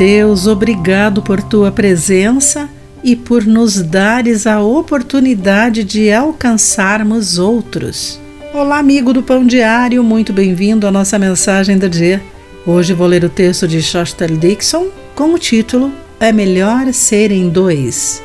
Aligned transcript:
Deus, 0.00 0.46
obrigado 0.46 1.20
por 1.20 1.42
tua 1.42 1.70
presença 1.70 2.70
e 3.04 3.14
por 3.14 3.44
nos 3.44 3.82
dares 3.82 4.46
a 4.46 4.62
oportunidade 4.62 5.84
de 5.84 6.10
alcançarmos 6.10 7.38
outros. 7.38 8.18
Olá, 8.54 8.78
amigo 8.78 9.12
do 9.12 9.22
Pão 9.22 9.46
Diário, 9.46 10.02
muito 10.02 10.32
bem-vindo 10.32 10.86
à 10.86 10.90
nossa 10.90 11.18
mensagem 11.18 11.76
do 11.76 11.86
dia. 11.86 12.22
Hoje 12.66 12.94
vou 12.94 13.06
ler 13.06 13.24
o 13.24 13.28
texto 13.28 13.68
de 13.68 13.82
Shostel 13.82 14.38
Dixon 14.38 14.86
com 15.14 15.34
o 15.34 15.38
título 15.38 15.92
É 16.18 16.32
Melhor 16.32 16.90
Serem 16.94 17.50
Dois. 17.50 18.22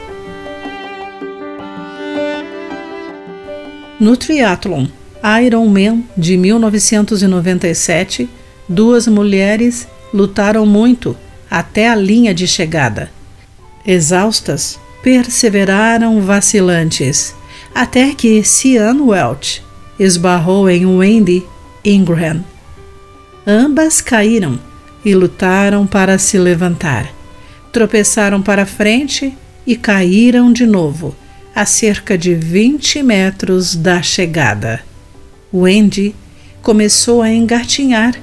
No 4.00 4.16
triatlon 4.16 4.86
Ironman 5.44 6.06
de 6.16 6.38
1997, 6.38 8.30
duas 8.70 9.10
mulheres 9.10 9.86
lutaram 10.14 10.66
muito 10.66 11.18
até 11.50 11.90
a 11.90 11.96
linha 11.96 12.34
de 12.34 12.48
chegada. 12.48 13.12
Exaustas, 13.86 14.80
perseveraram 15.04 16.22
vacilantes, 16.22 17.36
até 17.74 18.14
que 18.14 18.44
Cian 18.44 19.04
Welch 19.04 19.62
esbarrou 20.00 20.70
em 20.70 20.86
Wendy 20.86 21.44
Ingram. 21.84 22.44
Ambas 23.46 24.02
caíram 24.02 24.60
e 25.04 25.14
lutaram 25.14 25.86
para 25.86 26.18
se 26.18 26.38
levantar. 26.38 27.14
Tropeçaram 27.72 28.42
para 28.42 28.66
frente 28.66 29.38
e 29.68 29.76
caíram 29.76 30.52
de 30.52 30.66
novo, 30.66 31.16
a 31.54 31.66
cerca 31.66 32.18
de 32.18 32.34
20 32.34 33.04
metros 33.04 33.76
da 33.76 34.02
chegada. 34.02 34.82
Wendy 35.54 36.16
começou 36.62 37.22
a 37.22 37.32
engatinhar 37.32 38.16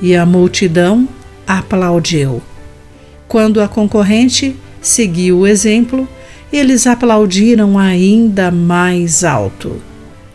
e 0.00 0.14
a 0.14 0.24
multidão 0.24 1.08
aplaudiu. 1.46 2.40
Quando 3.30 3.60
a 3.60 3.68
concorrente 3.68 4.56
seguiu 4.82 5.38
o 5.38 5.46
exemplo, 5.46 6.08
eles 6.52 6.84
aplaudiram 6.84 7.78
ainda 7.78 8.50
mais 8.50 9.22
alto. 9.22 9.80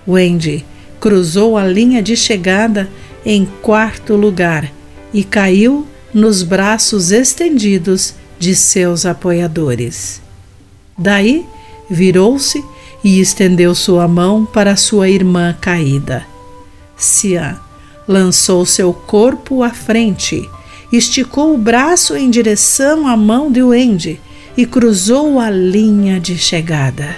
Wendy 0.07 0.63
cruzou 0.97 1.57
a 1.57 1.67
linha 1.67 2.01
de 2.01 2.15
chegada 2.15 2.89
em 3.25 3.45
quarto 3.61 4.15
lugar 4.15 4.71
e 5.13 5.25
caiu 5.25 5.85
nos 6.13 6.41
braços 6.41 7.11
estendidos 7.11 8.13
de 8.39 8.55
seus 8.55 9.05
apoiadores. 9.05 10.21
Daí, 10.97 11.45
virou-se 11.89 12.63
e 13.03 13.19
estendeu 13.19 13.75
sua 13.75 14.07
mão 14.07 14.45
para 14.45 14.77
sua 14.77 15.09
irmã 15.09 15.53
caída. 15.59 16.25
Sian 16.95 17.59
lançou 18.07 18.65
seu 18.65 18.93
corpo 18.93 19.63
à 19.63 19.71
frente 19.71 20.49
esticou 20.91 21.53
o 21.53 21.57
braço 21.57 22.15
em 22.15 22.29
direção 22.29 23.07
à 23.07 23.17
mão 23.17 23.51
de 23.51 23.61
Wendy 23.61 24.19
e 24.57 24.65
cruzou 24.65 25.39
a 25.39 25.49
linha 25.49 26.19
de 26.19 26.37
chegada. 26.37 27.15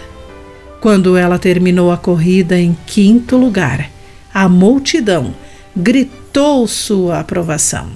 Quando 0.79 1.17
ela 1.17 1.39
terminou 1.39 1.91
a 1.91 1.97
corrida 1.97 2.59
em 2.59 2.77
quinto 2.85 3.35
lugar, 3.35 3.89
a 4.33 4.47
multidão 4.47 5.33
gritou 5.75 6.67
sua 6.67 7.19
aprovação. 7.19 7.89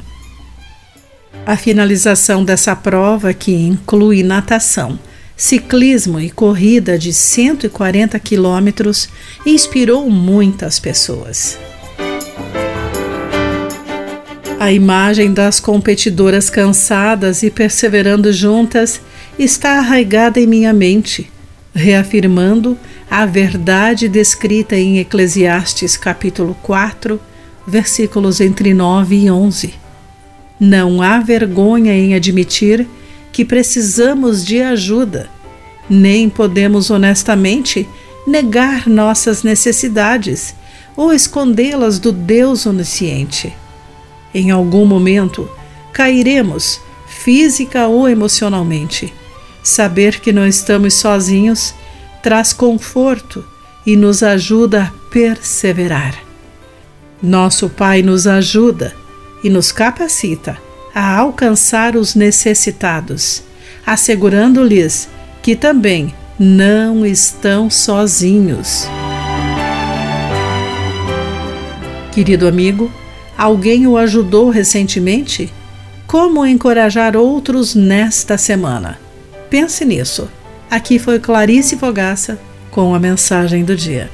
A 1.46 1.58
finalização 1.58 2.44
dessa 2.44 2.76
prova, 2.76 3.34
que 3.34 3.52
inclui 3.52 4.24
natação, 4.24 5.00
ciclismo 5.36 6.20
e 6.20 6.30
corrida 6.30 7.00
de 7.00 7.12
140 7.12 8.20
quilômetros, 8.20 9.10
inspirou 9.46 10.10
muitas 10.10 10.80
pessoas. 10.80 11.58
A 14.62 14.72
imagem 14.72 15.34
das 15.34 15.60
competidoras 15.60 16.48
cansadas 16.48 17.42
e 17.42 17.50
perseverando 17.50 18.32
juntas 18.32 19.02
está 19.40 19.80
arraigada 19.80 20.40
em 20.40 20.46
minha 20.46 20.72
mente, 20.72 21.32
reafirmando 21.74 22.78
a 23.10 23.26
verdade 23.26 24.08
descrita 24.08 24.76
em 24.76 25.00
Eclesiastes 25.00 25.98
capítulo 25.98 26.56
4, 26.62 27.20
versículos 27.66 28.40
entre 28.40 28.72
9 28.72 29.16
e 29.16 29.32
11. 29.32 29.74
Não 30.60 31.02
há 31.02 31.20
vergonha 31.20 31.96
em 31.96 32.14
admitir 32.14 32.88
que 33.32 33.44
precisamos 33.44 34.46
de 34.46 34.62
ajuda, 34.62 35.28
nem 35.90 36.30
podemos 36.30 36.92
honestamente 36.92 37.90
negar 38.28 38.88
nossas 38.88 39.42
necessidades 39.42 40.54
ou 40.96 41.12
escondê-las 41.12 41.98
do 41.98 42.12
Deus 42.12 42.68
onisciente. 42.68 43.52
Em 44.34 44.52
algum 44.52 44.86
momento, 44.86 45.50
cairemos, 45.94 46.80
física 47.08 47.88
ou 47.88 48.08
emocionalmente. 48.08 49.14
Saber 49.62 50.20
que 50.20 50.32
não 50.32 50.48
estamos 50.48 50.94
sozinhos 50.96 51.74
traz 52.22 52.54
conforto 52.54 53.44
e 53.86 53.96
nos 53.96 54.24
ajuda 54.24 54.84
a 54.84 55.10
perseverar. 55.10 56.16
Nosso 57.22 57.70
Pai 57.70 58.02
nos 58.02 58.26
ajuda 58.26 58.96
e 59.44 59.50
nos 59.50 59.72
capacita 59.72 60.58
a 60.94 61.18
alcançar 61.18 61.96
os 61.96 62.16
necessitados, 62.16 63.44
assegurando-lhes 63.86 65.08
que 65.42 65.56
também 65.56 66.14
não 66.40 67.06
estão 67.06 67.70
sozinhos. 67.70 68.88
Querido 72.12 72.48
amigo, 72.48 72.92
Alguém 73.42 73.88
o 73.88 73.98
ajudou 73.98 74.52
recentemente? 74.52 75.52
Como 76.06 76.46
encorajar 76.46 77.18
outros 77.18 77.74
nesta 77.74 78.38
semana? 78.38 79.00
Pense 79.50 79.84
nisso. 79.84 80.30
Aqui 80.70 81.00
foi 81.00 81.18
Clarice 81.18 81.76
Fogaça 81.76 82.40
com 82.70 82.94
a 82.94 83.00
mensagem 83.00 83.66
do 83.66 83.76
dia. 83.76 84.12